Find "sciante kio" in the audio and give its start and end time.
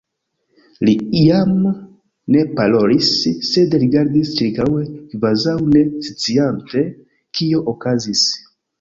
6.11-7.67